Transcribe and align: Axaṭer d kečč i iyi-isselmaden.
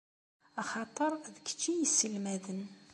Axaṭer 0.61 1.11
d 1.35 1.37
kečč 1.45 1.61
i 1.65 1.65
iyi-isselmaden. 1.73 2.61